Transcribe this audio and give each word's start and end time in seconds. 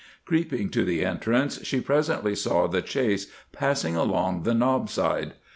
Creeping 0.25 0.69
to 0.71 0.83
the 0.83 1.05
entrance, 1.05 1.63
she 1.63 1.79
presently 1.79 2.33
saw 2.33 2.65
the 2.67 2.81
chase 2.81 3.27
passing 3.51 3.95
along 3.95 4.41
the 4.41 4.55
knob 4.55 4.89
side. 4.89 5.33